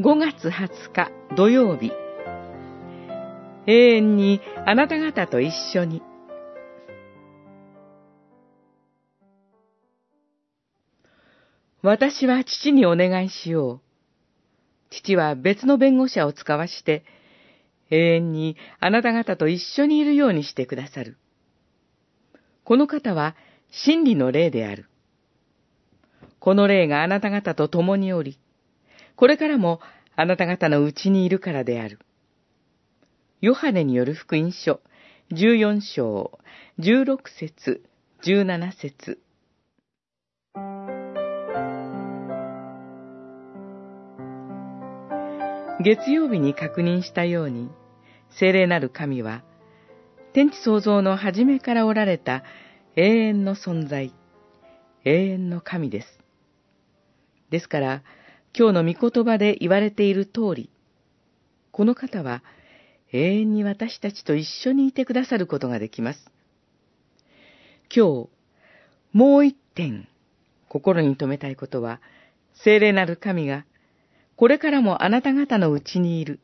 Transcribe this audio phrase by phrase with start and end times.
[0.00, 1.92] 5月20日土曜日
[3.66, 6.00] 永遠にあなた方と一緒に
[11.82, 13.80] 私は父にお願いしよう。
[14.88, 17.04] 父は別の弁護者を使わして、
[17.90, 21.18] 永遠にあなた方と一緒にいるようにしてくださる。
[22.64, 23.34] この方は
[23.70, 24.88] 真理の霊である。
[26.38, 28.38] この霊があなた方と共におり、
[29.20, 29.80] これからも
[30.16, 31.98] あなた方のうちにいるからである。
[33.42, 34.80] ヨハネによる福音書、
[35.30, 36.38] 14章、
[36.78, 37.82] 16節、
[38.24, 39.18] 17節。
[45.84, 47.68] 月曜日に確認したように、
[48.38, 49.44] 聖霊なる神は、
[50.32, 52.42] 天地創造の初めからおられた
[52.96, 54.14] 永遠の存在、
[55.04, 56.08] 永遠の神です。
[57.50, 58.02] ですから、
[58.56, 60.70] 今日の御言葉で言われている通り、
[61.72, 62.42] この方は
[63.12, 66.30] 永遠に私たちと一緒にいてくださることができます。
[67.94, 68.28] 今日、
[69.12, 70.08] もう一点、
[70.68, 72.00] 心に留めたいことは、
[72.64, 73.64] 聖霊なる神が
[74.40, 76.40] これからもあなた方のうちにいる、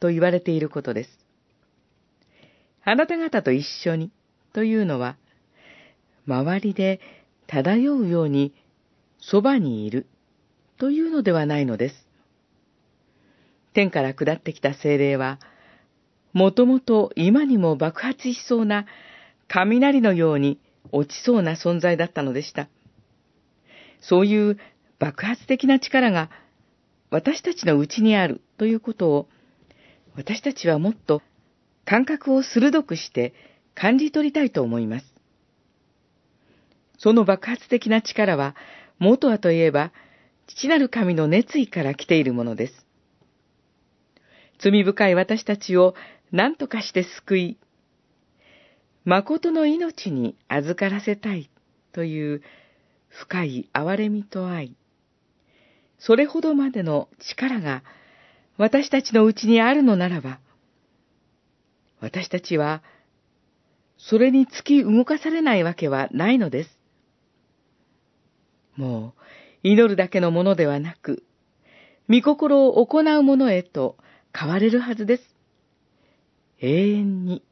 [0.00, 1.10] と言われていることです。
[2.84, 4.10] あなた方と一緒に、
[4.54, 5.18] というのは、
[6.26, 7.00] 周りで
[7.46, 8.54] 漂うように
[9.20, 10.06] そばにいる、
[10.82, 11.94] というのではないのです。
[13.72, 15.38] 天から下ってきた精霊は、
[16.32, 18.86] もともと今にも爆発しそうな
[19.46, 20.58] 雷のように
[20.90, 22.66] 落ちそうな存在だったのでした。
[24.00, 24.58] そういう
[24.98, 26.30] 爆発的な力が
[27.10, 29.28] 私たちのうちにあるということを、
[30.16, 31.22] 私たちはもっと
[31.84, 33.34] 感覚を鋭くして
[33.76, 35.06] 感じ取りたいと思います。
[36.98, 38.56] その爆発的な力は、
[38.98, 39.92] 元はといえば、
[40.46, 42.86] 父なる神の熱意から来ているものです。
[44.58, 45.94] 罪深い私たちを
[46.30, 47.58] 何とかして救い、
[49.04, 51.50] 誠の命に預からせたい
[51.92, 52.42] という
[53.08, 54.76] 深い憐れみと愛。
[55.98, 57.82] それほどまでの力が
[58.56, 60.38] 私たちのうちにあるのならば、
[62.00, 62.82] 私たちは、
[63.96, 66.70] それに突き動かされないわけはないのです。
[68.76, 69.22] もう、
[69.62, 71.24] 祈るだけのものではなく、
[72.08, 73.96] 御心を行うものへと
[74.36, 75.36] 変われるはずです。
[76.60, 77.42] 永遠に。